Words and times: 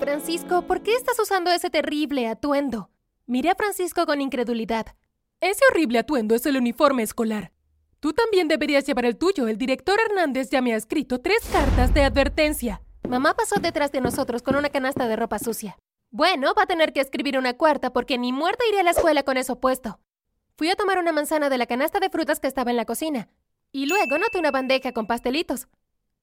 Francisco, 0.00 0.62
¿por 0.62 0.82
qué 0.82 0.94
estás 0.94 1.18
usando 1.18 1.50
ese 1.50 1.70
terrible 1.70 2.28
atuendo? 2.28 2.90
Miré 3.26 3.50
a 3.50 3.54
Francisco 3.54 4.06
con 4.06 4.20
incredulidad. 4.20 4.86
Ese 5.40 5.60
horrible 5.70 5.98
atuendo 5.98 6.34
es 6.34 6.46
el 6.46 6.56
uniforme 6.56 7.02
escolar. 7.02 7.52
Tú 8.00 8.12
también 8.12 8.48
deberías 8.48 8.84
llevar 8.84 9.04
el 9.04 9.16
tuyo. 9.16 9.48
El 9.48 9.58
director 9.58 9.98
Hernández 10.00 10.50
ya 10.50 10.60
me 10.60 10.74
ha 10.74 10.76
escrito 10.76 11.20
tres 11.20 11.38
cartas 11.52 11.94
de 11.94 12.02
advertencia. 12.02 12.82
Mamá 13.08 13.34
pasó 13.34 13.60
detrás 13.60 13.92
de 13.92 14.00
nosotros 14.00 14.42
con 14.42 14.56
una 14.56 14.70
canasta 14.70 15.06
de 15.08 15.16
ropa 15.16 15.38
sucia. 15.38 15.78
Bueno, 16.10 16.52
va 16.54 16.64
a 16.64 16.66
tener 16.66 16.92
que 16.92 17.00
escribir 17.00 17.38
una 17.38 17.54
cuarta 17.54 17.92
porque 17.92 18.18
ni 18.18 18.32
muerta 18.32 18.64
iré 18.68 18.80
a 18.80 18.82
la 18.82 18.90
escuela 18.90 19.22
con 19.22 19.36
eso 19.36 19.60
puesto. 19.60 19.98
Fui 20.56 20.68
a 20.68 20.76
tomar 20.76 20.98
una 20.98 21.12
manzana 21.12 21.48
de 21.48 21.58
la 21.58 21.66
canasta 21.66 22.00
de 22.00 22.10
frutas 22.10 22.40
que 22.40 22.48
estaba 22.48 22.70
en 22.70 22.76
la 22.76 22.84
cocina. 22.84 23.28
Y 23.72 23.86
luego 23.86 24.18
noté 24.18 24.38
una 24.38 24.50
bandeja 24.50 24.92
con 24.92 25.06
pastelitos. 25.06 25.68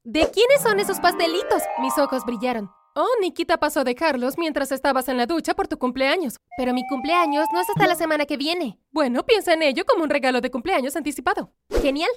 ¿De 0.04 0.30
quiénes 0.32 0.62
son 0.62 0.80
esos 0.80 1.00
pastelitos? 1.00 1.64
Mis 1.82 1.98
ojos 1.98 2.23
brillaron. 2.26 2.71
Oh, 2.96 3.08
Nikita 3.21 3.58
pasó 3.58 3.84
de 3.84 3.96
Carlos 3.96 4.38
mientras 4.38 4.71
estabas 4.71 5.07
en 5.07 5.18
la 5.18 5.25
ducha 5.25 5.54
por 5.54 5.68
tu 5.68 5.78
cumpleaños. 5.78 6.38
Pero 6.57 6.74
mi 6.74 6.86
cumpleaños 6.88 7.46
no 7.54 7.62
es 7.62 7.70
hasta 7.70 7.88
la 7.88 7.96
semana 7.96 8.25
que 8.25 8.38
viene. 8.38 8.79
Bueno, 8.92 9.25
piensa 9.25 9.54
en 9.54 9.64
ello 9.64 9.86
como 9.86 10.04
un 10.04 10.10
regalo 10.10 10.42
de 10.42 10.52
cumpleaños 10.52 10.96
anticipado. 10.96 11.54
Genial. 11.82 12.10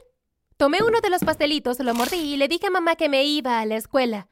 Tomé 0.57 0.79
uno 0.83 1.01
de 1.01 1.11
los 1.11 1.23
pastelitos, 1.23 1.79
lo 1.81 1.95
mordí 1.95 2.17
y 2.17 2.37
le 2.37 2.49
dije 2.49 2.67
a 2.67 2.71
mamá 2.71 2.97
que 2.97 3.09
me 3.09 3.25
iba 3.25 3.61
a 3.61 3.67
la 3.67 3.77
escuela. 3.77 4.29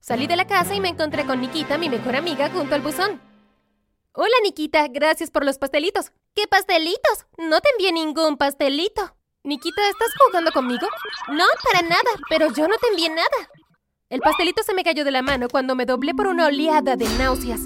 Salí 0.00 0.26
de 0.26 0.36
la 0.36 0.46
casa 0.46 0.74
y 0.74 0.80
me 0.80 0.88
encontré 0.88 1.24
con 1.24 1.40
Nikita, 1.40 1.78
mi 1.78 1.88
mejor 1.88 2.16
amiga, 2.16 2.50
junto 2.50 2.74
al 2.74 2.82
buzón. 2.82 3.20
Hola, 4.14 4.34
Nikita, 4.42 4.88
gracias 4.88 5.30
por 5.30 5.44
los 5.44 5.58
pastelitos. 5.58 6.12
¿Qué 6.34 6.46
pastelitos? 6.46 7.26
No 7.38 7.60
te 7.60 7.70
envié 7.70 7.92
ningún 7.92 8.36
pastelito. 8.36 9.16
Nikita, 9.44 9.88
¿estás 9.88 10.10
jugando 10.26 10.52
conmigo? 10.52 10.86
No, 11.28 11.44
para 11.64 11.88
nada, 11.88 12.10
pero 12.28 12.52
yo 12.52 12.68
no 12.68 12.76
te 12.78 12.88
envié 12.88 13.08
nada. 13.08 13.48
El 14.12 14.20
pastelito 14.20 14.62
se 14.62 14.74
me 14.74 14.84
cayó 14.84 15.06
de 15.06 15.10
la 15.10 15.22
mano 15.22 15.48
cuando 15.48 15.74
me 15.74 15.86
doblé 15.86 16.12
por 16.12 16.26
una 16.26 16.44
oleada 16.44 16.96
de 16.96 17.06
náuseas. 17.16 17.60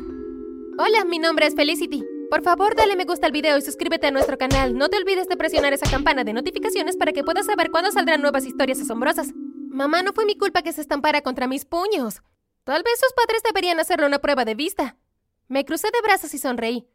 Hola, 0.79 1.05
mi 1.05 1.19
nombre 1.19 1.45
es 1.45 1.57
Felicity. 1.57 2.05
Por 2.31 2.41
favor, 2.43 2.77
dale 2.77 2.95
me 2.95 3.05
gusta 3.05 3.27
al 3.27 3.33
video 3.33 3.59
y 3.59 3.63
suscríbete 3.63 4.07
a 4.07 4.11
nuestro 4.13 4.39
canal. 4.39 4.79
No 4.79 4.89
te 4.89 4.97
olvides 4.97 5.27
de 5.27 5.37
presionar 5.37 5.73
esa 5.73 5.91
campana 5.91 6.23
de 6.23 6.33
notificaciones 6.33 6.97
para 6.97 7.11
que 7.11 7.25
puedas 7.25 7.47
saber 7.47 7.73
cuándo 7.73 7.91
saldrán 7.91 8.23
nuevas 8.23 8.47
historias 8.47 8.81
asombrosas. 8.81 9.33
Mamá, 9.35 10.05
no 10.05 10.13
fue 10.13 10.25
mi 10.25 10.39
culpa 10.39 10.63
que 10.63 10.73
se 10.73 10.83
estampara 10.83 11.21
contra 11.21 11.49
mis 11.49 11.65
puños. 11.65 12.23
Tal 12.63 12.85
vez 12.85 13.01
sus 13.01 13.13
padres 13.15 13.43
deberían 13.43 13.81
hacerle 13.81 14.07
una 14.07 14.21
prueba 14.21 14.45
de 14.45 14.55
vista. 14.55 14.97
Me 15.49 15.65
crucé 15.65 15.89
de 15.89 16.01
brazos 16.01 16.33
y 16.33 16.39
sonreí. 16.39 16.87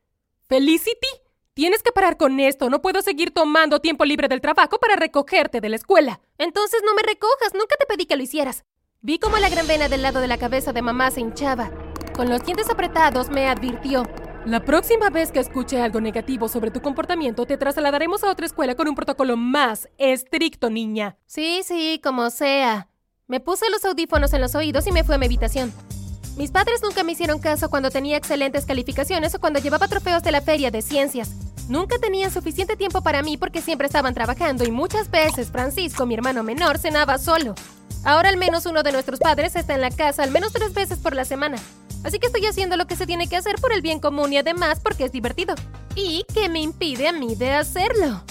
¿Felicity? 0.48 1.10
Tienes 1.54 1.84
que 1.84 1.92
parar 1.92 2.16
con 2.16 2.40
esto. 2.40 2.70
No 2.70 2.82
puedo 2.82 3.02
seguir 3.02 3.34
tomando 3.34 3.82
tiempo 3.82 4.06
libre 4.06 4.30
del 4.30 4.40
trabajo 4.40 4.80
para 4.80 4.96
recogerte 4.96 5.60
de 5.60 5.68
la 5.68 5.76
escuela. 5.76 6.22
Entonces 6.38 6.82
no 6.86 6.94
me 6.94 7.02
recojas. 7.02 7.54
Nunca 7.54 7.76
te 7.78 7.86
pedí 7.86 8.06
que 8.06 8.16
lo 8.16 8.24
hicieras. 8.24 8.64
Vi 9.04 9.18
cómo 9.18 9.38
la 9.38 9.50
gran 9.50 9.66
vena 9.66 9.90
del 9.90 10.04
lado 10.04 10.20
de 10.20 10.28
la 10.28 10.38
cabeza 10.38 10.74
de 10.74 10.84
mamá 10.84 11.10
se 11.10 11.22
hinchaba. 11.22 11.72
Con 12.14 12.30
los 12.30 12.46
dientes 12.46 12.70
apretados 12.70 13.32
me 13.32 13.48
advirtió. 13.48 14.08
La 14.46 14.64
próxima 14.64 15.10
vez 15.10 15.32
que 15.32 15.40
escuche 15.40 15.82
algo 15.82 16.00
negativo 16.00 16.48
sobre 16.48 16.70
tu 16.70 16.82
comportamiento, 16.82 17.48
te 17.48 17.58
trasladaremos 17.58 18.24
a 18.24 18.30
otra 18.30 18.46
escuela 18.46 18.76
con 18.76 18.88
un 18.88 18.94
protocolo 18.94 19.38
más 19.38 19.90
estricto, 19.98 20.70
niña. 20.70 21.18
Sí, 21.26 21.62
sí, 21.64 22.00
como 22.04 22.30
sea. 22.30 22.90
Me 23.26 23.40
puse 23.40 23.72
los 23.72 23.84
audífonos 23.86 24.34
en 24.34 24.42
los 24.42 24.54
oídos 24.54 24.86
y 24.86 24.92
me 24.92 25.04
fui 25.04 25.16
a 25.16 25.18
mi 25.18 25.26
habitación. 25.26 25.74
Mis 26.38 26.52
padres 26.52 26.84
nunca 26.84 27.04
me 27.04 27.14
hicieron 27.14 27.40
caso 27.40 27.72
cuando 27.72 27.90
tenía 27.90 28.18
excelentes 28.18 28.68
calificaciones 28.68 29.34
o 29.34 29.40
cuando 29.40 29.60
llevaba 29.60 29.88
trofeos 29.88 30.22
de 30.22 30.32
la 30.32 30.42
feria 30.42 30.70
de 30.70 30.84
ciencias. 30.84 31.32
Nunca 31.68 31.98
tenían 31.98 32.30
suficiente 32.30 32.76
tiempo 32.76 33.02
para 33.02 33.24
mí 33.24 33.36
porque 33.36 33.62
siempre 33.62 33.88
estaban 33.88 34.14
trabajando 34.14 34.64
y 34.64 34.70
muchas 34.70 35.10
veces 35.10 35.50
Francisco, 35.50 36.06
mi 36.06 36.14
hermano 36.14 36.44
menor, 36.44 36.78
cenaba 36.78 37.18
solo. 37.18 37.56
Ahora 38.04 38.30
al 38.30 38.38
menos 38.38 38.66
uno 38.66 38.84
de 38.84 38.92
nuestros 38.92 39.20
padres 39.20 39.56
está 39.56 39.76
en 39.76 39.82
la 39.82 39.92
casa 39.92 40.24
al 40.24 40.32
menos 40.32 40.54
tres 40.54 40.74
veces 40.74 41.00
por 41.00 41.16
la 41.16 41.26
semana. 41.26 41.58
Así 42.04 42.18
que 42.18 42.28
estoy 42.28 42.46
haciendo 42.46 42.78
lo 42.78 42.88
que 42.88 42.96
se 42.96 43.06
tiene 43.06 43.28
que 43.28 43.38
hacer 43.38 43.56
por 43.62 43.72
el 43.74 43.82
bien 43.82 44.00
común 44.00 44.34
y 44.34 44.38
además 44.38 44.80
porque 44.80 45.06
es 45.06 45.12
divertido. 45.12 45.54
¿Y 45.96 46.26
qué 46.34 46.50
me 46.50 46.62
impide 46.62 47.08
a 47.08 47.14
mí 47.14 47.36
de 47.36 47.52
hacerlo? 47.54 48.24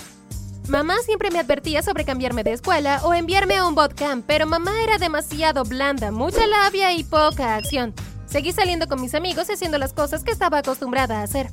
Mamá 0.69 0.95
siempre 1.05 1.31
me 1.31 1.39
advertía 1.39 1.83
sobre 1.83 2.05
cambiarme 2.05 2.45
de 2.45 2.53
escuela 2.53 3.01
o 3.05 3.15
enviarme 3.15 3.57
a 3.57 3.67
un 3.67 3.75
bootcamp, 3.75 4.25
pero 4.27 4.47
mamá 4.47 4.73
era 4.83 4.99
demasiado 4.99 5.65
blanda, 5.65 6.11
mucha 6.11 6.47
labia 6.47 6.93
y 6.93 7.05
poca 7.05 7.57
acción. 7.57 7.95
Seguí 8.27 8.53
saliendo 8.53 8.87
con 8.87 9.01
mis 9.01 9.15
amigos 9.15 9.49
y 9.49 9.53
haciendo 9.53 9.79
las 9.79 9.93
cosas 9.93 10.23
que 10.23 10.31
estaba 10.31 10.59
acostumbrada 10.59 11.21
a 11.21 11.23
hacer. 11.25 11.51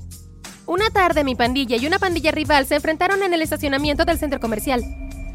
Una 0.67 0.89
tarde 0.89 1.23
mi 1.23 1.33
pandilla 1.33 1.77
y 1.77 1.87
una 1.87 1.97
pandilla 1.97 2.31
rival 2.31 2.67
se 2.67 2.75
enfrentaron 2.75 3.23
en 3.23 3.33
el 3.33 3.41
estacionamiento 3.41 4.05
del 4.05 4.19
centro 4.19 4.39
comercial. 4.39 4.83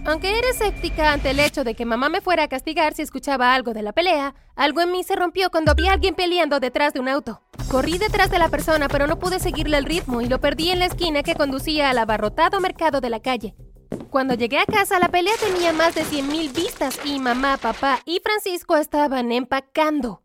Aunque 0.04 0.36
era 0.36 0.48
escéptica 0.48 1.12
ante 1.12 1.30
el 1.30 1.38
hecho 1.38 1.62
de 1.62 1.74
que 1.74 1.84
mamá 1.84 2.08
me 2.08 2.20
fuera 2.20 2.42
a 2.42 2.48
castigar 2.48 2.92
si 2.92 3.02
escuchaba 3.02 3.54
algo 3.54 3.72
de 3.72 3.82
la 3.82 3.92
pelea, 3.92 4.34
algo 4.56 4.80
en 4.80 4.90
mí 4.90 5.04
se 5.04 5.14
rompió 5.14 5.48
cuando 5.50 5.76
vi 5.76 5.86
a 5.86 5.92
alguien 5.92 6.16
peleando 6.16 6.58
detrás 6.58 6.92
de 6.92 6.98
un 6.98 7.08
auto. 7.08 7.40
Corrí 7.70 7.98
detrás 7.98 8.28
de 8.28 8.40
la 8.40 8.48
persona, 8.48 8.88
pero 8.88 9.06
no 9.06 9.20
pude 9.20 9.38
seguirle 9.38 9.78
el 9.78 9.84
ritmo 9.84 10.20
y 10.20 10.26
lo 10.26 10.40
perdí 10.40 10.70
en 10.70 10.80
la 10.80 10.86
esquina 10.86 11.22
que 11.22 11.36
conducía 11.36 11.88
al 11.88 11.98
abarrotado 11.98 12.58
mercado 12.60 13.00
de 13.00 13.10
la 13.10 13.20
calle. 13.20 13.54
Cuando 14.10 14.34
llegué 14.34 14.58
a 14.58 14.66
casa, 14.66 14.98
la 14.98 15.08
pelea 15.08 15.34
tenía 15.38 15.72
más 15.72 15.94
de 15.94 16.02
100.000 16.02 16.52
vistas 16.52 16.98
y 17.04 17.20
mamá, 17.20 17.56
papá 17.56 18.00
y 18.04 18.20
Francisco 18.24 18.76
estaban 18.76 19.30
empacando. 19.30 20.22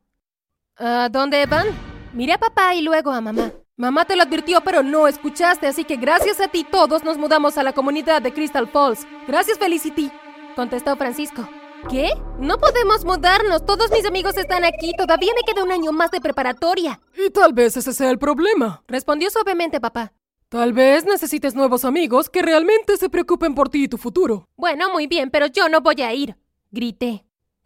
¿A 0.76 1.10
dónde 1.10 1.46
van? 1.46 1.68
Miré 2.14 2.34
a 2.34 2.40
papá 2.40 2.74
y 2.74 2.82
luego 2.82 3.12
a 3.12 3.22
mamá. 3.22 3.52
Mamá 3.80 4.06
te 4.06 4.16
lo 4.16 4.24
advirtió, 4.24 4.62
pero 4.62 4.82
no 4.82 5.08
escuchaste, 5.08 5.68
así 5.68 5.84
que 5.84 5.98
gracias 5.98 6.42
a 6.42 6.48
ti 6.48 6.64
todos 6.64 7.04
nos 7.04 7.20
mudamos 7.20 7.60
a 7.60 7.64
la 7.64 7.74
comunidad 7.74 8.24
de 8.24 8.34
Crystal 8.34 8.68
Falls. 8.68 9.06
Gracias, 9.28 9.60
Felicity, 9.60 10.12
contestó 10.56 10.96
Francisco. 10.96 11.48
¿Qué? 11.88 12.10
No 12.40 12.58
podemos 12.58 13.06
mudarnos. 13.06 13.64
Todos 13.68 13.92
mis 13.92 14.04
amigos 14.04 14.36
están 14.36 14.66
aquí. 14.66 14.94
Todavía 14.98 15.32
me 15.36 15.44
queda 15.44 15.64
un 15.64 15.72
año 15.72 15.92
más 15.92 16.10
de 16.10 16.20
preparatoria. 16.20 17.00
Y 17.16 17.30
tal 17.30 17.54
vez 17.54 17.78
ese 17.78 17.94
sea 17.94 18.10
el 18.10 18.18
problema, 18.18 18.82
respondió 18.88 19.30
suavemente 19.30 19.80
papá. 19.80 20.12
Tal 20.50 20.74
vez 20.74 21.06
necesites 21.06 21.54
nuevos 21.54 21.86
amigos 21.86 22.32
que 22.32 22.42
realmente 22.42 22.98
se 22.98 23.10
preocupen 23.10 23.54
por 23.54 23.70
ti 23.70 23.84
y 23.84 23.88
tu 23.88 24.00
futuro. 24.00 24.48
Bueno, 24.58 24.92
muy 24.92 25.06
bien, 25.06 25.30
pero 25.30 25.46
yo 25.46 25.70
no 25.70 25.82
voy 25.82 26.02
a 26.02 26.12
ir, 26.16 26.36
grité. 26.72 27.26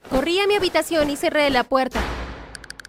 Corrí 0.10 0.40
a 0.40 0.48
mi 0.48 0.56
habitación 0.56 1.10
y 1.10 1.16
cerré 1.16 1.50
la 1.52 1.64
puerta. 1.64 2.02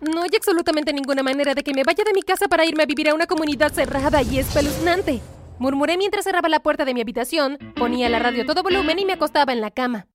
No 0.02 0.22
hay 0.22 0.30
absolutamente 0.36 0.92
ninguna 0.92 1.22
manera 1.22 1.54
de 1.54 1.62
que 1.62 1.72
me 1.72 1.84
vaya 1.84 2.02
de 2.02 2.12
mi 2.12 2.22
casa 2.22 2.48
para 2.48 2.66
irme 2.66 2.82
a 2.82 2.86
vivir 2.86 3.08
a 3.08 3.14
una 3.14 3.28
comunidad 3.28 3.72
cerrada 3.72 4.20
y 4.20 4.40
espeluznante. 4.40 5.20
Murmuré 5.60 5.96
mientras 5.96 6.24
cerraba 6.24 6.48
la 6.48 6.58
puerta 6.58 6.84
de 6.84 6.92
mi 6.92 7.00
habitación, 7.02 7.56
ponía 7.76 8.08
la 8.08 8.18
radio 8.18 8.42
a 8.42 8.46
todo 8.46 8.64
volumen 8.64 8.98
y 8.98 9.04
me 9.04 9.12
acostaba 9.12 9.52
en 9.52 9.60
la 9.60 9.70
cama. 9.70 10.08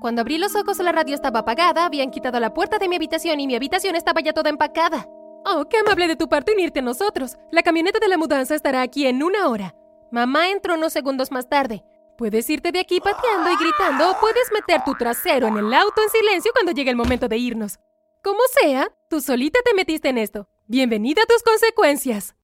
Cuando 0.00 0.22
abrí 0.22 0.38
los 0.38 0.56
ojos 0.56 0.78
la 0.78 0.92
radio 0.92 1.14
estaba 1.14 1.40
apagada, 1.40 1.84
habían 1.84 2.10
quitado 2.10 2.40
la 2.40 2.54
puerta 2.54 2.78
de 2.78 2.88
mi 2.88 2.96
habitación 2.96 3.38
y 3.38 3.46
mi 3.46 3.54
habitación 3.54 3.96
estaba 3.96 4.22
ya 4.22 4.32
toda 4.32 4.48
empacada. 4.48 5.06
Oh, 5.44 5.66
qué 5.68 5.76
amable 5.76 6.08
de 6.08 6.16
tu 6.16 6.30
parte 6.30 6.54
unirte 6.54 6.78
a 6.78 6.82
nosotros. 6.82 7.36
La 7.52 7.62
camioneta 7.62 7.98
de 7.98 8.08
la 8.08 8.16
mudanza 8.16 8.54
estará 8.54 8.80
aquí 8.80 9.06
en 9.06 9.22
una 9.22 9.48
hora. 9.48 9.74
Mamá 10.10 10.48
entró 10.48 10.74
unos 10.74 10.94
segundos 10.94 11.30
más 11.30 11.50
tarde. 11.50 11.84
Puedes 12.16 12.48
irte 12.48 12.72
de 12.72 12.80
aquí 12.80 12.98
pateando 12.98 13.50
y 13.50 13.56
gritando 13.56 14.10
o 14.10 14.20
puedes 14.20 14.50
meter 14.54 14.82
tu 14.84 14.94
trasero 14.94 15.48
en 15.48 15.58
el 15.58 15.74
auto 15.74 16.00
en 16.02 16.08
silencio 16.08 16.50
cuando 16.54 16.72
llegue 16.72 16.90
el 16.90 16.96
momento 16.96 17.28
de 17.28 17.36
irnos. 17.36 17.78
Como 18.22 18.40
sea, 18.60 18.90
tú 19.08 19.20
solita 19.20 19.60
te 19.64 19.74
metiste 19.74 20.08
en 20.08 20.18
esto. 20.18 20.48
Bienvenida 20.66 21.22
a 21.22 21.26
tus 21.26 21.42
consecuencias. 21.42 22.34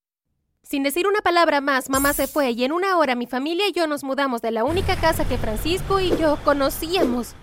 Sin 0.63 0.85
decir 0.85 1.07
una 1.09 1.21
palabra 1.21 1.61
más, 1.61 1.91
mamá 1.91 2.13
se 2.13 2.29
fue 2.29 2.53
y 2.53 2.65
en 2.65 2.73
una 2.73 2.97
hora 2.97 3.17
mi 3.17 3.27
familia 3.27 3.69
y 3.69 3.73
yo 3.73 3.87
nos 3.89 4.05
mudamos 4.05 4.41
de 4.41 4.53
la 4.53 4.65
única 4.65 4.97
casa 4.97 5.27
que 5.27 5.37
Francisco 5.37 5.99
y 5.99 6.17
yo 6.17 6.39
conocíamos. 6.45 7.35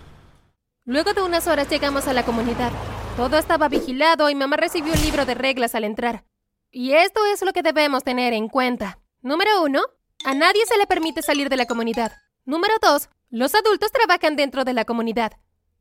Luego 0.84 1.12
de 1.12 1.22
unas 1.22 1.46
horas 1.46 1.68
llegamos 1.68 2.08
a 2.08 2.14
la 2.14 2.24
comunidad. 2.24 2.72
Todo 3.16 3.36
estaba 3.36 3.68
vigilado 3.68 4.30
y 4.30 4.34
mamá 4.34 4.56
recibió 4.56 4.94
un 4.94 5.02
libro 5.02 5.26
de 5.26 5.34
reglas 5.34 5.74
al 5.74 5.84
entrar. 5.84 6.24
Y 6.70 6.94
esto 6.94 7.20
es 7.26 7.42
lo 7.42 7.52
que 7.52 7.62
debemos 7.62 8.02
tener 8.02 8.32
en 8.32 8.48
cuenta. 8.48 8.98
Número 9.20 9.62
uno, 9.62 9.82
a 10.24 10.34
nadie 10.34 10.64
se 10.66 10.78
le 10.78 10.86
permite 10.86 11.20
salir 11.20 11.50
de 11.50 11.58
la 11.58 11.66
comunidad. 11.66 12.12
Número 12.46 12.74
dos, 12.80 13.10
los 13.28 13.54
adultos 13.54 13.92
trabajan 13.92 14.36
dentro 14.36 14.64
de 14.64 14.72
la 14.72 14.86
comunidad. 14.86 15.32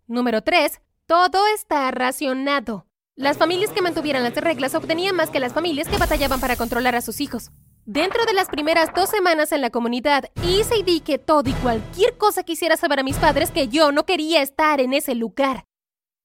Número 0.05 0.43
tres, 0.43 0.81
todo 1.07 1.39
está 1.53 1.89
racionado. 1.91 2.87
Las 3.15 3.37
familias 3.37 3.71
que 3.71 3.81
mantuvieran 3.81 4.23
las 4.23 4.35
reglas 4.35 4.73
obtenían 4.73 5.15
más 5.15 5.29
que 5.29 5.39
las 5.39 5.53
familias 5.53 5.87
que 5.87 5.97
batallaban 5.97 6.39
para 6.39 6.55
controlar 6.55 6.95
a 6.95 7.01
sus 7.01 7.21
hijos. 7.21 7.51
Dentro 7.85 8.25
de 8.25 8.33
las 8.33 8.47
primeras 8.47 8.93
dos 8.95 9.09
semanas 9.09 9.51
en 9.51 9.61
la 9.61 9.69
comunidad, 9.69 10.25
hice 10.43 10.77
y 10.77 10.83
dije 10.83 11.17
todo 11.17 11.49
y 11.49 11.53
cualquier 11.53 12.17
cosa 12.17 12.43
quisiera 12.43 12.77
saber 12.77 12.99
a 12.99 13.03
mis 13.03 13.17
padres 13.17 13.51
que 13.51 13.67
yo 13.67 13.91
no 13.91 14.05
quería 14.05 14.41
estar 14.41 14.79
en 14.79 14.93
ese 14.93 15.15
lugar. 15.15 15.65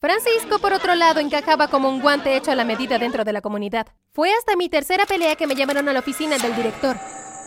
Francisco, 0.00 0.58
por 0.58 0.72
otro 0.72 0.94
lado, 0.94 1.20
encajaba 1.20 1.68
como 1.68 1.88
un 1.88 2.00
guante 2.00 2.36
hecho 2.36 2.52
a 2.52 2.54
la 2.54 2.64
medida 2.64 2.98
dentro 2.98 3.24
de 3.24 3.32
la 3.32 3.40
comunidad. 3.40 3.86
Fue 4.12 4.32
hasta 4.34 4.54
mi 4.54 4.68
tercera 4.68 5.06
pelea 5.06 5.36
que 5.36 5.46
me 5.46 5.54
llamaron 5.54 5.88
a 5.88 5.92
la 5.92 6.00
oficina 6.00 6.38
del 6.38 6.54
director. 6.54 6.96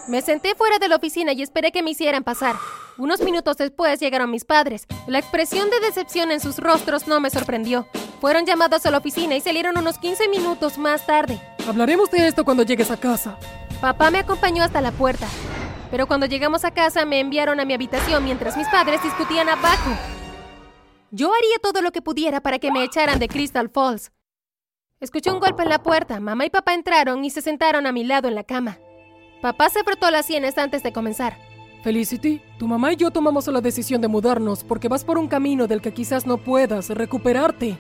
Me 0.09 0.23
senté 0.23 0.56
fuera 0.56 0.79
de 0.79 0.88
la 0.88 0.95
oficina 0.95 1.33
y 1.33 1.44
esperé 1.44 1.71
que 1.71 1.83
me 1.83 1.91
hicieran 1.91 2.23
pasar. 2.23 2.56
Unos 2.97 3.21
minutos 3.21 3.57
después 3.57 4.00
llegaron 4.00 4.31
mis 4.31 4.44
padres. 4.44 4.88
La 5.06 5.19
expresión 5.19 5.69
de 5.69 5.79
decepción 5.81 6.31
en 6.31 6.39
sus 6.39 6.57
rostros 6.57 7.07
no 7.07 7.19
me 7.19 7.29
sorprendió. 7.29 7.88
Fueron 8.19 8.47
llamados 8.47 8.88
a 8.88 8.91
la 8.91 8.97
oficina 8.97 9.35
y 9.35 9.41
salieron 9.41 9.77
unos 9.77 10.00
15 10.00 10.27
minutos 10.29 10.79
más 10.79 11.06
tarde. 11.06 11.39
Hablaremos 11.67 12.09
de 12.09 12.27
esto 12.27 12.44
cuando 12.44 12.63
llegues 12.63 12.89
a 12.89 12.97
casa. 12.97 13.38
Papá 13.81 14.09
me 14.09 14.17
acompañó 14.17 14.63
hasta 14.63 14.81
la 14.81 14.91
puerta. 14.91 15.27
Pero 15.91 16.07
cuando 16.07 16.25
llegamos 16.25 16.65
a 16.65 16.71
casa 16.71 17.06
me 17.06 17.19
enviaron 17.19 17.59
a 17.59 17.65
mi 17.65 17.75
habitación 17.75 18.23
mientras 18.23 18.57
mis 18.57 18.67
padres 18.69 19.03
discutían 19.03 19.47
abajo. 19.47 19.91
Yo 21.11 21.31
haría 21.31 21.59
todo 21.61 21.83
lo 21.83 21.91
que 21.91 22.01
pudiera 22.01 22.41
para 22.41 22.57
que 22.57 22.71
me 22.71 22.83
echaran 22.83 23.19
de 23.19 23.27
Crystal 23.27 23.69
Falls. 23.69 24.11
Escuché 25.00 25.31
un 25.31 25.39
golpe 25.39 25.61
en 25.61 25.69
la 25.69 25.83
puerta. 25.83 26.19
Mamá 26.19 26.47
y 26.47 26.50
papá 26.50 26.73
entraron 26.73 27.23
y 27.23 27.29
se 27.29 27.44
sentaron 27.44 27.85
a 27.85 27.91
mi 27.91 28.03
lado 28.03 28.27
en 28.27 28.33
la 28.33 28.44
cama. 28.44 28.79
Papá 29.41 29.69
se 29.69 29.83
frotó 29.83 30.12
las 30.12 30.25
sienes 30.25 30.57
antes 30.57 30.83
de 30.83 30.91
comenzar. 30.91 31.38
Felicity, 31.81 32.41
tu 32.57 32.68
mamá 32.68 32.91
y 32.91 32.97
yo 32.97 33.09
tomamos 33.09 33.47
la 33.47 33.62
decisión 33.62 34.01
de 34.01 34.09
mudarnos 34.09 34.65
porque 34.65 34.89
vas 34.89 35.06
por 35.06 35.18
un 35.18 35.30
camino 35.30 35.65
del 35.65 35.81
que 35.81 35.94
quizás 35.94 36.25
no 36.25 36.38
puedas 36.38 36.89
recuperarte. 36.89 37.77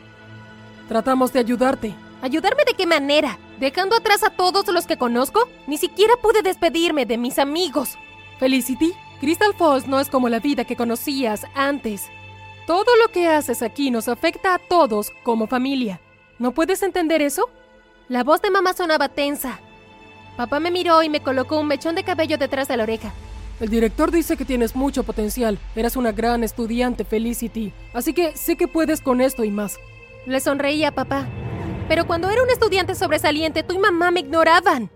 Tratamos 0.87 1.33
de 1.33 1.39
ayudarte. 1.39 1.93
¿Ayudarme 2.21 2.63
de 2.65 2.73
qué 2.73 2.85
manera? 2.85 3.37
¿Dejando 3.59 3.95
atrás 3.95 4.23
a 4.23 4.29
todos 4.29 4.67
los 4.69 4.87
que 4.87 4.97
conozco? 4.97 5.49
Ni 5.67 5.77
siquiera 5.77 6.13
pude 6.21 6.41
despedirme 6.41 7.05
de 7.05 7.17
mis 7.17 7.39
amigos. 7.39 7.97
Felicity, 8.39 8.93
Crystal 9.19 9.53
Falls 9.53 9.85
no 9.85 9.99
es 9.99 10.09
como 10.09 10.29
la 10.29 10.39
vida 10.39 10.63
que 10.63 10.77
conocías 10.77 11.45
antes. 11.53 12.09
Todo 12.65 12.95
lo 13.01 13.11
que 13.11 13.27
haces 13.27 13.61
aquí 13.61 13.91
nos 13.91 14.07
afecta 14.07 14.53
a 14.53 14.59
todos 14.59 15.11
como 15.23 15.47
familia. 15.47 15.99
¿No 16.39 16.53
puedes 16.53 16.83
entender 16.83 17.21
eso? 17.21 17.49
La 18.07 18.23
voz 18.23 18.41
de 18.41 18.49
mamá 18.49 18.73
sonaba 18.73 19.09
tensa. 19.09 19.59
Papá 20.39 20.61
me 20.61 20.71
miró 20.71 21.03
y 21.03 21.09
me 21.09 21.19
colocó 21.19 21.59
un 21.59 21.67
mechón 21.67 21.95
de 21.95 22.05
cabello 22.05 22.37
detrás 22.37 22.69
de 22.69 22.77
la 22.77 22.83
oreja. 22.83 23.11
El 23.59 23.67
director 23.67 24.09
dice 24.09 24.37
que 24.37 24.45
tienes 24.45 24.73
mucho 24.73 25.03
potencial. 25.03 25.59
Eras 25.75 25.97
una 25.97 26.13
gran 26.13 26.45
estudiante, 26.45 27.03
Felicity. 27.03 27.73
Así 27.93 28.13
que 28.13 28.37
sé 28.37 28.55
que 28.55 28.69
puedes 28.69 29.01
con 29.01 29.19
esto 29.19 29.43
y 29.43 29.51
más. 29.51 29.77
Le 30.25 30.39
sonreí 30.39 30.85
a 30.85 30.95
papá. 30.95 31.27
Pero 31.89 32.07
cuando 32.07 32.29
era 32.29 32.41
un 32.41 32.49
estudiante 32.49 32.95
sobresaliente, 32.95 33.63
tú 33.63 33.73
y 33.73 33.79
mamá 33.79 34.11
me 34.11 34.21
ignoraban. 34.21 34.89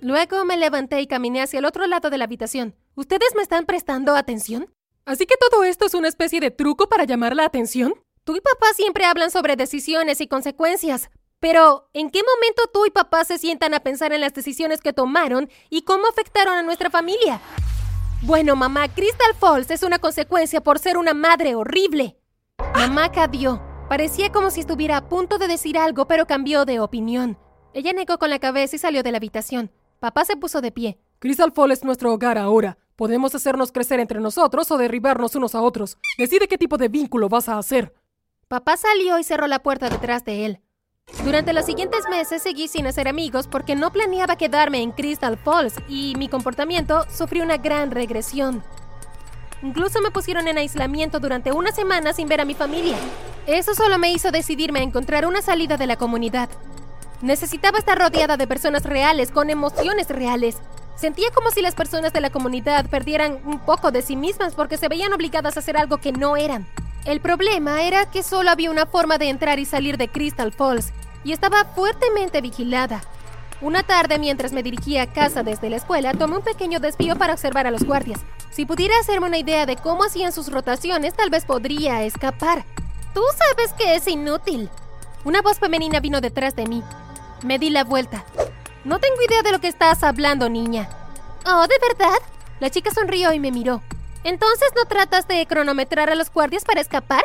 Luego 0.00 0.44
me 0.44 0.56
levanté 0.56 1.00
y 1.00 1.08
caminé 1.08 1.42
hacia 1.42 1.58
el 1.58 1.64
otro 1.64 1.88
lado 1.88 2.08
de 2.08 2.18
la 2.18 2.26
habitación. 2.26 2.76
¿Ustedes 2.94 3.34
me 3.34 3.42
están 3.42 3.66
prestando 3.66 4.14
atención? 4.14 4.72
¿Así 5.04 5.26
que 5.26 5.34
todo 5.50 5.64
esto 5.64 5.86
es 5.86 5.94
una 5.94 6.06
especie 6.06 6.38
de 6.38 6.52
truco 6.52 6.88
para 6.88 7.02
llamar 7.02 7.34
la 7.34 7.44
atención? 7.44 7.94
Tú 8.22 8.36
y 8.36 8.40
papá 8.40 8.66
siempre 8.76 9.04
hablan 9.04 9.32
sobre 9.32 9.56
decisiones 9.56 10.20
y 10.20 10.28
consecuencias. 10.28 11.10
Pero, 11.40 11.88
¿en 11.94 12.10
qué 12.10 12.20
momento 12.22 12.62
tú 12.72 12.84
y 12.84 12.90
papá 12.90 13.24
se 13.24 13.38
sientan 13.38 13.72
a 13.72 13.80
pensar 13.80 14.12
en 14.12 14.20
las 14.20 14.34
decisiones 14.34 14.82
que 14.82 14.92
tomaron 14.92 15.48
y 15.70 15.82
cómo 15.82 16.06
afectaron 16.06 16.54
a 16.54 16.62
nuestra 16.62 16.90
familia? 16.90 17.40
Bueno, 18.22 18.56
mamá, 18.56 18.88
Crystal 18.88 19.34
Falls 19.38 19.70
es 19.70 19.82
una 19.82 19.98
consecuencia 19.98 20.60
por 20.60 20.78
ser 20.78 20.98
una 20.98 21.14
madre 21.14 21.54
horrible. 21.54 22.18
Mamá 22.74 23.10
cadió. 23.10 23.62
Parecía 23.88 24.30
como 24.30 24.50
si 24.50 24.60
estuviera 24.60 24.98
a 24.98 25.08
punto 25.08 25.38
de 25.38 25.48
decir 25.48 25.78
algo, 25.78 26.06
pero 26.06 26.26
cambió 26.26 26.66
de 26.66 26.78
opinión. 26.78 27.38
Ella 27.72 27.94
negó 27.94 28.18
con 28.18 28.28
la 28.28 28.38
cabeza 28.38 28.76
y 28.76 28.78
salió 28.78 29.02
de 29.02 29.10
la 29.10 29.16
habitación. 29.16 29.72
Papá 29.98 30.26
se 30.26 30.36
puso 30.36 30.60
de 30.60 30.72
pie. 30.72 30.98
Crystal 31.20 31.52
Falls 31.52 31.78
es 31.78 31.84
nuestro 31.84 32.12
hogar 32.12 32.36
ahora. 32.36 32.76
Podemos 32.96 33.34
hacernos 33.34 33.72
crecer 33.72 33.98
entre 33.98 34.20
nosotros 34.20 34.70
o 34.70 34.76
derribarnos 34.76 35.34
unos 35.34 35.54
a 35.54 35.62
otros. 35.62 35.96
Decide 36.18 36.48
qué 36.48 36.58
tipo 36.58 36.76
de 36.76 36.88
vínculo 36.88 37.30
vas 37.30 37.48
a 37.48 37.56
hacer. 37.56 37.94
Papá 38.46 38.76
salió 38.76 39.18
y 39.18 39.24
cerró 39.24 39.46
la 39.46 39.62
puerta 39.62 39.88
detrás 39.88 40.24
de 40.26 40.44
él. 40.44 40.60
Durante 41.24 41.52
los 41.52 41.66
siguientes 41.66 42.08
meses 42.08 42.42
seguí 42.42 42.66
sin 42.66 42.86
hacer 42.86 43.06
amigos 43.06 43.46
porque 43.46 43.76
no 43.76 43.92
planeaba 43.92 44.36
quedarme 44.36 44.80
en 44.80 44.92
Crystal 44.92 45.36
Falls 45.36 45.74
y 45.88 46.14
mi 46.16 46.28
comportamiento 46.28 47.04
sufrió 47.10 47.44
una 47.44 47.58
gran 47.58 47.90
regresión. 47.90 48.62
Incluso 49.62 50.00
me 50.00 50.10
pusieron 50.10 50.48
en 50.48 50.56
aislamiento 50.56 51.20
durante 51.20 51.52
una 51.52 51.72
semana 51.72 52.14
sin 52.14 52.28
ver 52.28 52.40
a 52.40 52.46
mi 52.46 52.54
familia. 52.54 52.96
Eso 53.46 53.74
solo 53.74 53.98
me 53.98 54.12
hizo 54.12 54.30
decidirme 54.30 54.80
a 54.80 54.84
encontrar 54.84 55.26
una 55.26 55.42
salida 55.42 55.76
de 55.76 55.86
la 55.86 55.96
comunidad. 55.96 56.48
Necesitaba 57.20 57.78
estar 57.78 57.98
rodeada 57.98 58.38
de 58.38 58.46
personas 58.46 58.84
reales, 58.84 59.30
con 59.30 59.50
emociones 59.50 60.08
reales. 60.08 60.56
Sentía 60.96 61.30
como 61.34 61.50
si 61.50 61.60
las 61.60 61.74
personas 61.74 62.14
de 62.14 62.22
la 62.22 62.30
comunidad 62.30 62.88
perdieran 62.88 63.40
un 63.44 63.58
poco 63.58 63.90
de 63.90 64.00
sí 64.00 64.16
mismas 64.16 64.54
porque 64.54 64.78
se 64.78 64.88
veían 64.88 65.12
obligadas 65.12 65.56
a 65.56 65.60
hacer 65.60 65.76
algo 65.76 65.98
que 65.98 66.12
no 66.12 66.38
eran. 66.38 66.66
El 67.04 67.20
problema 67.20 67.82
era 67.82 68.10
que 68.10 68.22
solo 68.22 68.50
había 68.50 68.70
una 68.70 68.86
forma 68.86 69.18
de 69.18 69.28
entrar 69.28 69.58
y 69.58 69.64
salir 69.64 69.96
de 69.96 70.08
Crystal 70.08 70.52
Falls, 70.52 70.92
y 71.24 71.32
estaba 71.32 71.64
fuertemente 71.64 72.40
vigilada. 72.40 73.02
Una 73.60 73.82
tarde, 73.82 74.18
mientras 74.18 74.52
me 74.52 74.62
dirigía 74.62 75.02
a 75.02 75.12
casa 75.12 75.42
desde 75.42 75.68
la 75.68 75.76
escuela, 75.76 76.14
tomé 76.14 76.38
un 76.38 76.42
pequeño 76.42 76.80
desvío 76.80 77.16
para 77.16 77.34
observar 77.34 77.66
a 77.66 77.70
los 77.70 77.84
guardias. 77.84 78.20
Si 78.50 78.64
pudiera 78.64 78.98
hacerme 78.98 79.26
una 79.26 79.38
idea 79.38 79.66
de 79.66 79.76
cómo 79.76 80.04
hacían 80.04 80.32
sus 80.32 80.50
rotaciones, 80.50 81.14
tal 81.14 81.28
vez 81.28 81.44
podría 81.44 82.02
escapar. 82.04 82.64
Tú 83.12 83.22
sabes 83.36 83.74
que 83.74 83.96
es 83.96 84.08
inútil. 84.08 84.70
Una 85.24 85.42
voz 85.42 85.58
femenina 85.58 86.00
vino 86.00 86.22
detrás 86.22 86.56
de 86.56 86.66
mí. 86.66 86.82
Me 87.42 87.58
di 87.58 87.68
la 87.68 87.84
vuelta. 87.84 88.24
No 88.84 88.98
tengo 88.98 89.20
idea 89.20 89.42
de 89.42 89.52
lo 89.52 89.60
que 89.60 89.68
estás 89.68 90.02
hablando, 90.02 90.48
niña. 90.48 90.88
Oh, 91.44 91.66
¿de 91.66 91.76
verdad? 91.86 92.18
La 92.60 92.70
chica 92.70 92.90
sonrió 92.92 93.32
y 93.34 93.40
me 93.40 93.50
miró. 93.50 93.82
¿Entonces 94.24 94.68
no 94.74 94.84
tratas 94.86 95.28
de 95.28 95.44
cronometrar 95.46 96.08
a 96.08 96.14
los 96.14 96.30
guardias 96.30 96.64
para 96.64 96.80
escapar? 96.80 97.24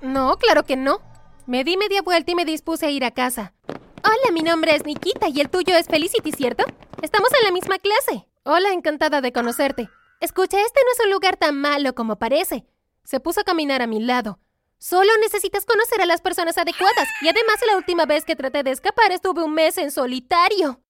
No, 0.00 0.36
claro 0.38 0.64
que 0.64 0.76
no. 0.76 1.00
Me 1.46 1.62
di 1.62 1.76
media 1.76 2.00
vuelta 2.00 2.32
y 2.32 2.34
me 2.34 2.46
dispuse 2.46 2.86
a 2.86 2.90
ir 2.90 3.04
a 3.04 3.10
casa. 3.10 3.52
Hola, 3.68 4.32
mi 4.32 4.42
nombre 4.42 4.74
es 4.74 4.86
Nikita 4.86 5.28
y 5.28 5.42
el 5.42 5.50
tuyo 5.50 5.76
es 5.76 5.88
Felicity, 5.88 6.32
¿cierto? 6.32 6.64
Estamos 7.02 7.28
en 7.38 7.44
la 7.44 7.52
misma 7.52 7.78
clase. 7.78 8.26
Hola, 8.44 8.72
encantada 8.72 9.20
de 9.20 9.30
conocerte. 9.30 9.90
Escucha, 10.20 10.58
este 10.62 10.80
no 10.82 10.92
es 10.92 11.04
un 11.04 11.12
lugar 11.12 11.36
tan 11.36 11.60
malo 11.60 11.94
como 11.94 12.16
parece. 12.16 12.64
Se 13.04 13.20
puso 13.20 13.42
a 13.42 13.44
caminar 13.44 13.82
a 13.82 13.86
mi 13.86 14.00
lado. 14.00 14.38
Solo 14.78 15.10
necesitas 15.20 15.66
conocer 15.66 16.00
a 16.00 16.06
las 16.06 16.22
personas 16.22 16.56
adecuadas. 16.56 17.08
Y 17.20 17.28
además, 17.28 17.56
la 17.66 17.76
última 17.76 18.06
vez 18.06 18.24
que 18.24 18.36
traté 18.36 18.62
de 18.62 18.70
escapar 18.70 19.12
estuve 19.12 19.42
un 19.42 19.52
mes 19.52 19.76
en 19.76 19.90
solitario. 19.90 20.80